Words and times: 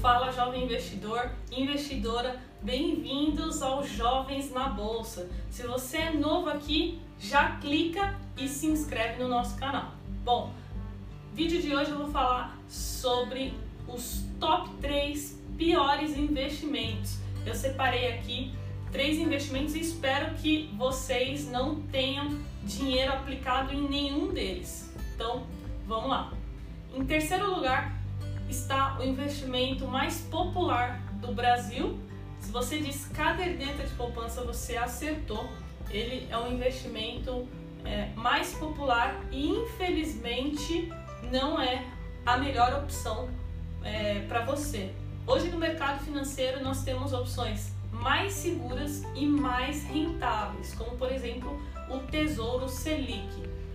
Fala 0.00 0.32
jovem 0.32 0.64
investidor, 0.64 1.30
investidora, 1.52 2.40
bem-vindos 2.62 3.60
aos 3.60 3.86
Jovens 3.86 4.50
na 4.50 4.66
Bolsa. 4.66 5.28
Se 5.50 5.66
você 5.66 5.98
é 5.98 6.14
novo 6.14 6.48
aqui, 6.48 6.98
já 7.18 7.56
clica 7.56 8.18
e 8.34 8.48
se 8.48 8.66
inscreve 8.66 9.22
no 9.22 9.28
nosso 9.28 9.58
canal. 9.58 9.92
Bom, 10.24 10.54
vídeo 11.34 11.60
de 11.60 11.76
hoje 11.76 11.90
eu 11.90 11.98
vou 11.98 12.10
falar 12.10 12.56
sobre 12.66 13.52
os 13.86 14.24
top 14.40 14.70
3 14.80 15.38
piores 15.58 16.16
investimentos. 16.16 17.18
Eu 17.44 17.54
separei 17.54 18.14
aqui 18.14 18.54
três 18.90 19.18
investimentos 19.18 19.74
e 19.74 19.80
espero 19.80 20.34
que 20.36 20.70
vocês 20.78 21.46
não 21.46 21.82
tenham 21.82 22.38
dinheiro 22.64 23.12
aplicado 23.12 23.74
em 23.74 23.86
nenhum 23.86 24.32
deles. 24.32 24.90
Então, 25.14 25.44
vamos 25.86 26.08
lá. 26.08 26.32
Em 26.94 27.04
terceiro 27.04 27.54
lugar, 27.54 27.99
está 28.50 28.98
o 28.98 29.02
investimento 29.02 29.86
mais 29.86 30.20
popular 30.22 31.00
do 31.20 31.32
Brasil. 31.32 31.98
Se 32.40 32.50
você 32.50 32.80
diz 32.80 33.06
caderneta 33.06 33.84
de 33.84 33.94
poupança, 33.94 34.42
você 34.42 34.76
acertou. 34.76 35.48
Ele 35.88 36.26
é 36.30 36.36
o 36.36 36.52
investimento 36.52 37.48
é, 37.84 38.08
mais 38.16 38.52
popular 38.54 39.20
e 39.30 39.48
infelizmente 39.48 40.92
não 41.30 41.60
é 41.60 41.84
a 42.26 42.36
melhor 42.36 42.74
opção 42.74 43.28
é, 43.84 44.20
para 44.28 44.44
você. 44.44 44.92
Hoje 45.26 45.48
no 45.48 45.58
mercado 45.58 46.04
financeiro 46.04 46.62
nós 46.62 46.82
temos 46.82 47.12
opções 47.12 47.72
mais 47.92 48.32
seguras 48.32 49.02
e 49.14 49.26
mais 49.26 49.84
rentáveis, 49.84 50.74
como 50.74 50.96
por 50.96 51.10
exemplo 51.12 51.60
o 51.88 51.98
Tesouro 51.98 52.68
Selic. 52.68 53.28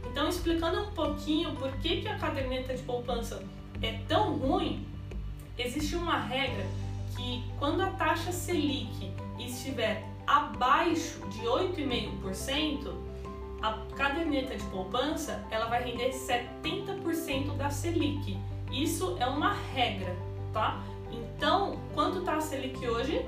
Então, 0.10 0.30
explicando 0.30 0.82
um 0.82 0.92
pouquinho 0.92 1.54
por 1.56 1.72
que, 1.78 2.02
que 2.02 2.08
a 2.08 2.18
caderneta 2.18 2.74
de 2.74 2.82
poupança 2.84 3.44
ruim, 4.36 4.86
existe 5.58 5.96
uma 5.96 6.18
regra 6.18 6.66
que 7.16 7.44
quando 7.58 7.82
a 7.82 7.90
taxa 7.92 8.32
Selic 8.32 9.12
estiver 9.40 10.06
abaixo 10.28 11.20
de 11.30 11.42
8,5%, 11.42 12.94
a 13.62 13.74
caderneta 13.96 14.56
de 14.56 14.64
poupança 14.66 15.44
ela 15.50 15.66
vai 15.68 15.84
render 15.84 16.12
70% 16.12 17.56
da 17.56 17.70
Selic. 17.70 18.38
Isso 18.72 19.18
é 19.20 19.26
uma 19.26 19.54
regra, 19.74 20.16
tá? 20.54 20.84
Então, 21.12 21.80
quanto 21.94 22.20
está 22.20 22.36
a 22.36 22.42
Selic 22.42 22.86
hoje? 22.88 23.26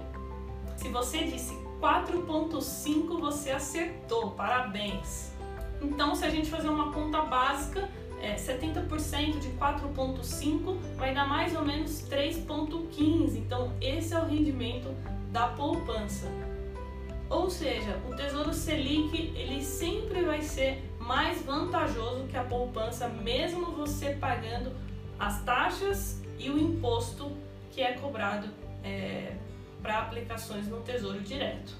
Se 0.75 0.89
você 0.89 1.23
disse 1.23 1.55
4,5, 1.81 3.19
você 3.19 3.51
acertou, 3.51 4.31
parabéns! 4.31 5.31
Então, 5.81 6.15
se 6.15 6.25
a 6.25 6.29
gente 6.29 6.49
fazer 6.49 6.69
uma 6.69 6.91
conta 6.91 7.21
básica, 7.21 7.89
é, 8.21 8.35
70% 8.35 9.39
de 9.39 9.49
4,5 9.49 10.77
vai 10.95 11.13
dar 11.13 11.27
mais 11.27 11.55
ou 11.55 11.63
menos 11.63 12.03
3,15. 12.09 13.37
Então, 13.37 13.73
esse 13.81 14.13
é 14.13 14.19
o 14.19 14.25
rendimento 14.25 14.93
da 15.31 15.47
poupança. 15.49 16.27
Ou 17.29 17.49
seja, 17.49 17.99
o 18.09 18.15
Tesouro 18.15 18.53
Selic 18.53 19.33
ele 19.35 19.61
sempre 19.61 20.23
vai 20.23 20.41
ser 20.41 20.81
mais 20.99 21.41
vantajoso 21.41 22.25
que 22.27 22.37
a 22.37 22.43
poupança, 22.43 23.07
mesmo 23.07 23.71
você 23.71 24.11
pagando 24.11 24.71
as 25.19 25.43
taxas 25.43 26.21
e 26.39 26.49
o 26.49 26.57
imposto 26.57 27.31
que 27.71 27.81
é 27.81 27.93
cobrado 27.93 28.47
é, 28.83 29.35
para 29.81 29.99
aplicações 29.99 30.67
no 30.67 30.81
Tesouro 30.81 31.19
Direto. 31.19 31.73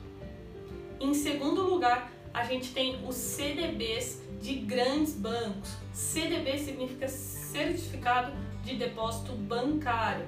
Em 0.99 1.13
segundo 1.13 1.61
lugar, 1.61 2.11
a 2.33 2.43
gente 2.43 2.71
tem 2.71 2.99
os 3.07 3.15
CDBs 3.15 4.21
de 4.41 4.55
grandes 4.55 5.13
bancos. 5.13 5.75
CDB 5.93 6.57
significa 6.57 7.07
Certificado 7.07 8.33
de 8.63 8.75
Depósito 8.75 9.33
Bancário. 9.33 10.25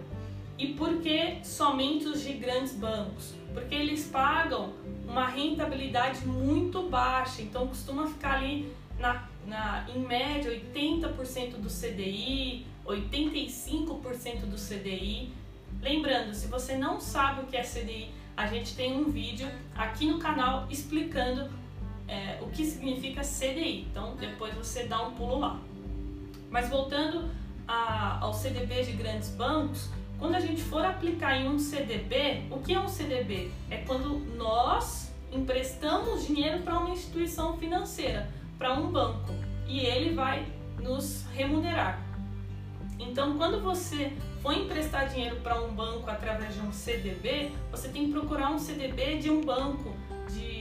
E 0.58 0.74
por 0.74 1.00
que 1.00 1.40
somente 1.44 2.06
os 2.06 2.22
de 2.22 2.34
grandes 2.34 2.74
bancos? 2.74 3.34
Porque 3.54 3.74
eles 3.74 4.06
pagam 4.06 4.74
uma 5.08 5.28
rentabilidade 5.28 6.26
muito 6.26 6.84
baixa, 6.90 7.42
então 7.42 7.68
costuma 7.68 8.08
ficar 8.08 8.38
ali 8.38 8.72
na, 9.00 9.28
na, 9.48 9.86
em 9.96 10.00
média 10.00 10.52
80% 10.52 11.52
do 11.58 11.70
CDI, 11.70 12.66
85% 12.86 14.42
do 14.42 14.58
CDI. 14.58 15.32
Lembrando, 15.82 16.34
se 16.34 16.48
você 16.48 16.76
não 16.76 17.00
sabe 17.00 17.42
o 17.42 17.46
que 17.46 17.56
é 17.56 17.64
CDI, 17.64 18.12
a 18.36 18.48
gente 18.48 18.76
tem 18.76 18.98
um 18.98 19.10
vídeo 19.10 19.50
aqui 19.76 20.06
no 20.06 20.20
canal 20.20 20.68
explicando 20.70 21.50
é, 22.10 22.40
o 22.42 22.48
que 22.48 22.66
significa 22.66 23.22
CDI. 23.22 23.88
Então 23.92 24.16
depois 24.16 24.54
você 24.56 24.84
dá 24.84 25.02
um 25.02 25.14
pulo 25.14 25.40
lá. 25.40 25.60
Mas 26.50 26.70
voltando 26.70 27.30
a, 27.68 28.20
ao 28.20 28.34
CDB 28.34 28.84
de 28.84 28.94
grandes 28.94 29.30
bancos, 29.30 29.90
quando 30.18 30.36
a 30.36 30.40
gente 30.40 30.62
for 30.62 30.84
aplicar 30.84 31.38
em 31.38 31.48
um 31.48 31.58
CDB, 31.58 32.44
o 32.50 32.60
que 32.60 32.74
é 32.74 32.80
um 32.80 32.90
CDB? 32.90 33.52
É 33.70 33.78
quando 33.78 34.20
nós 34.36 35.14
emprestamos 35.32 36.26
dinheiro 36.26 36.62
para 36.64 36.78
uma 36.78 36.90
instituição 36.90 37.58
financeira, 37.58 38.30
para 38.58 38.74
um 38.74 38.92
banco, 38.92 39.34
e 39.68 39.80
ele 39.80 40.14
vai 40.14 40.46
nos 40.82 41.26
remunerar. 41.34 42.02
Então, 43.00 43.38
quando 43.38 43.62
você 43.62 44.12
for 44.42 44.54
emprestar 44.54 45.08
dinheiro 45.08 45.38
para 45.38 45.62
um 45.62 45.74
banco 45.74 46.10
através 46.10 46.54
de 46.54 46.62
um 46.62 46.72
CDB, 46.72 47.52
você 47.72 47.88
tem 47.88 48.08
que 48.08 48.12
procurar 48.12 48.52
um 48.52 48.60
CDB 48.60 49.20
de 49.20 49.30
um 49.30 49.42
banco 49.42 49.96
de 50.30 50.59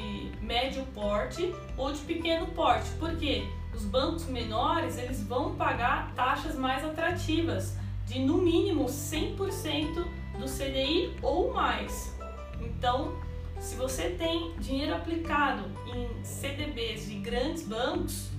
médio 0.49 0.83
porte 0.95 1.55
ou 1.77 1.93
de 1.93 2.01
pequeno 2.01 2.47
porte. 2.47 2.89
Por 2.99 3.15
quê? 3.17 3.47
Os 3.75 3.85
bancos 3.85 4.25
menores, 4.25 4.97
eles 4.97 5.23
vão 5.23 5.55
pagar 5.55 6.13
taxas 6.15 6.57
mais 6.57 6.83
atrativas 6.83 7.77
de 8.07 8.19
no 8.21 8.39
mínimo 8.39 8.87
100% 8.87 10.07
do 10.39 10.47
CDI 10.47 11.15
ou 11.21 11.53
mais. 11.53 12.17
Então, 12.61 13.15
se 13.61 13.77
você 13.77 14.09
tem 14.11 14.55
dinheiro 14.59 14.95
aplicado 14.95 15.65
em 15.95 16.25
CDBs 16.25 17.07
de 17.07 17.17
grandes 17.17 17.67
bancos, 17.67 18.31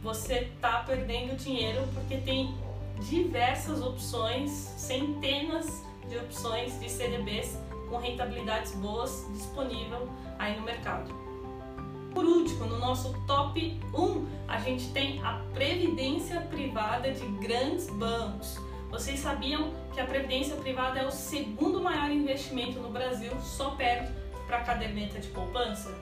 você 0.00 0.50
está 0.54 0.84
perdendo 0.84 1.36
dinheiro 1.36 1.82
porque 1.92 2.18
tem 2.18 2.54
diversas 3.08 3.82
opções, 3.82 4.50
centenas 4.50 5.82
de 6.08 6.16
opções 6.18 6.78
de 6.78 6.88
CDBs 6.88 7.58
com 7.90 7.96
rentabilidades 7.96 8.74
boas 8.76 9.26
disponível 9.32 10.08
aí 10.38 10.56
no 10.56 10.62
mercado. 10.62 11.21
Por 12.14 12.24
último, 12.24 12.66
no 12.66 12.78
nosso 12.78 13.14
top 13.26 13.80
1, 13.94 14.26
a 14.46 14.58
gente 14.58 14.90
tem 14.92 15.22
a 15.24 15.42
previdência 15.54 16.40
privada 16.42 17.10
de 17.10 17.24
grandes 17.46 17.88
bancos. 17.88 18.58
Vocês 18.90 19.20
sabiam 19.20 19.72
que 19.94 20.00
a 20.00 20.04
previdência 20.04 20.54
privada 20.56 21.00
é 21.00 21.06
o 21.06 21.10
segundo 21.10 21.80
maior 21.80 22.10
investimento 22.10 22.78
no 22.78 22.90
Brasil, 22.90 23.32
só 23.40 23.70
perto 23.70 24.12
para 24.46 24.58
a 24.58 24.60
caderneta 24.60 25.18
de 25.18 25.28
poupança? 25.28 25.98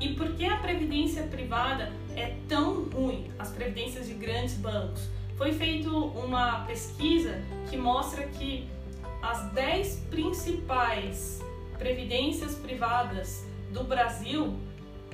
E 0.00 0.14
por 0.14 0.32
que 0.34 0.46
a 0.46 0.56
previdência 0.56 1.24
privada 1.24 1.92
é 2.14 2.34
tão 2.48 2.84
ruim, 2.84 3.30
as 3.38 3.50
previdências 3.50 4.06
de 4.06 4.14
grandes 4.14 4.54
bancos? 4.54 5.08
Foi 5.36 5.52
feita 5.52 5.90
uma 5.90 6.64
pesquisa 6.64 7.42
que 7.68 7.76
mostra 7.76 8.26
que 8.26 8.66
as 9.22 9.50
10 9.52 10.06
principais 10.10 11.42
previdências 11.78 12.54
privadas 12.54 13.46
do 13.70 13.84
Brasil 13.84 14.56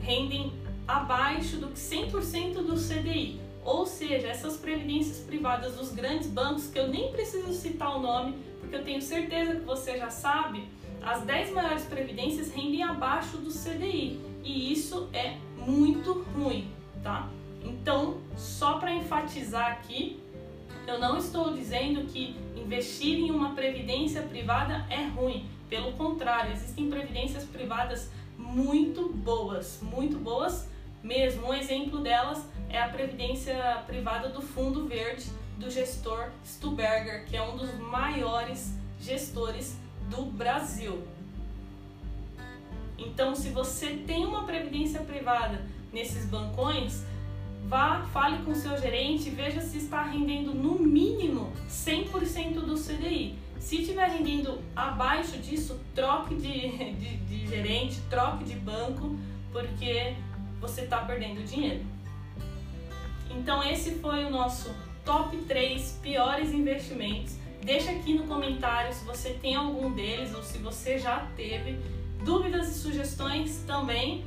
rendem 0.00 0.53
abaixo 0.86 1.56
do 1.56 1.69
que 1.69 1.78
100% 1.78 2.54
do 2.54 2.75
CDI. 2.75 3.41
Ou 3.64 3.86
seja, 3.86 4.28
essas 4.28 4.56
previdências 4.56 5.19
privadas 5.19 5.76
dos 5.76 5.92
grandes 5.92 6.28
bancos, 6.28 6.66
que 6.66 6.78
eu 6.78 6.88
nem 6.88 7.12
preciso 7.12 7.53
citar 7.53 7.97
o 7.97 8.00
nome, 8.00 8.36
porque 8.60 8.75
eu 8.75 8.84
tenho 8.84 9.00
certeza 9.00 9.54
que 9.54 9.64
você 9.64 9.98
já 9.98 10.10
sabe, 10.10 10.69
as 11.00 11.22
10 11.22 11.52
maiores 11.52 11.84
previdências 11.84 12.52
rendem 12.52 12.82
abaixo 12.82 13.36
do 13.38 13.50
CDI. 13.50 14.20
E 14.42 14.72
isso 14.72 15.08
é 15.12 15.36
muito 15.56 16.25
ruim, 16.34 16.69
tá? 17.02 17.28
Então, 17.64 18.19
só 18.36 18.78
para 18.78 18.92
enfatizar 18.92 19.70
aqui, 19.70 20.20
eu 20.87 20.99
não 20.99 21.16
estou 21.16 21.52
dizendo 21.52 22.06
que 22.08 22.37
investir 22.56 23.19
em 23.19 23.31
uma 23.31 23.55
previdência 23.55 24.22
privada 24.22 24.84
é 24.90 25.05
ruim. 25.06 25.46
Pelo 25.69 25.93
contrário, 25.93 26.52
existem 26.52 26.90
previdências 26.90 27.44
privadas 27.44 28.11
muito 28.42 29.08
boas, 29.08 29.78
muito 29.80 30.18
boas 30.18 30.68
mesmo. 31.02 31.48
Um 31.48 31.54
exemplo 31.54 32.00
delas 32.00 32.44
é 32.68 32.80
a 32.80 32.88
previdência 32.88 33.82
privada 33.86 34.28
do 34.28 34.42
Fundo 34.42 34.86
Verde 34.86 35.26
do 35.58 35.70
gestor 35.70 36.30
Stuberger, 36.44 37.24
que 37.26 37.36
é 37.36 37.42
um 37.42 37.56
dos 37.56 37.72
maiores 37.78 38.74
gestores 39.00 39.76
do 40.10 40.22
Brasil. 40.22 41.02
Então, 42.98 43.34
se 43.34 43.48
você 43.50 43.96
tem 44.06 44.24
uma 44.24 44.44
previdência 44.44 45.00
privada 45.00 45.64
nesses 45.92 46.26
bancões, 46.26 47.04
vá, 47.66 48.02
fale 48.12 48.44
com 48.44 48.54
seu 48.54 48.78
gerente, 48.78 49.30
veja 49.30 49.60
se 49.60 49.78
está 49.78 50.02
rendendo 50.02 50.54
no 50.54 50.78
mínimo 50.78 51.52
100% 51.68 52.60
do 52.60 52.74
CDI. 52.74 53.38
Se 53.62 53.81
estiver 53.81 54.11
rendendo 54.11 54.59
abaixo 54.75 55.38
disso, 55.38 55.81
troque 55.94 56.35
de, 56.35 56.69
de, 56.99 57.17
de 57.17 57.47
gerente, 57.47 58.00
troque 58.11 58.43
de 58.44 58.56
banco, 58.56 59.17
porque 59.53 60.14
você 60.61 60.82
está 60.82 60.99
perdendo 60.99 61.47
dinheiro. 61.47 61.87
Então 63.31 63.62
esse 63.62 63.93
foi 63.93 64.25
o 64.25 64.31
nosso 64.31 64.75
top 65.05 65.37
3 65.37 66.00
piores 66.03 66.53
investimentos. 66.53 67.37
Deixa 67.62 67.93
aqui 67.93 68.12
no 68.14 68.25
comentário 68.25 68.93
se 68.93 69.05
você 69.05 69.31
tem 69.31 69.55
algum 69.55 69.93
deles 69.93 70.35
ou 70.35 70.43
se 70.43 70.59
você 70.59 70.99
já 70.99 71.20
teve 71.37 71.79
dúvidas 72.25 72.69
e 72.69 72.75
sugestões 72.75 73.62
também. 73.64 74.25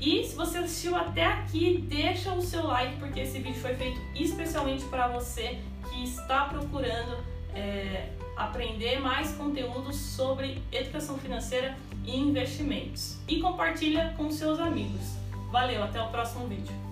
E 0.00 0.24
se 0.24 0.36
você 0.36 0.58
assistiu 0.58 0.94
até 0.94 1.24
aqui, 1.24 1.84
deixa 1.88 2.32
o 2.32 2.40
seu 2.40 2.64
like 2.64 2.96
porque 2.98 3.18
esse 3.20 3.40
vídeo 3.40 3.60
foi 3.60 3.74
feito 3.74 4.00
especialmente 4.14 4.84
para 4.84 5.08
você 5.08 5.58
que 5.90 6.04
está 6.04 6.44
procurando 6.44 7.18
é, 7.52 8.08
aprender 8.38 9.00
mais 9.00 9.32
conteúdos 9.32 9.96
sobre 9.96 10.62
educação 10.70 11.18
financeira 11.18 11.76
e 12.04 12.16
investimentos. 12.16 13.18
E 13.26 13.40
compartilha 13.40 14.14
com 14.16 14.30
seus 14.30 14.60
amigos. 14.60 15.16
Valeu, 15.50 15.82
até 15.82 16.00
o 16.00 16.08
próximo 16.08 16.46
vídeo. 16.46 16.87